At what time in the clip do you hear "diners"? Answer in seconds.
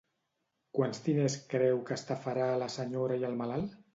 1.07-1.35